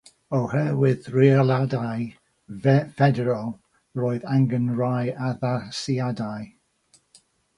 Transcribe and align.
Oherwydd 0.35 1.09
rheoliadau 1.15 2.05
ffederal, 2.63 3.53
roedd 4.01 4.25
angen 4.37 4.65
rhai 4.79 5.05
addasiadau. 5.29 6.49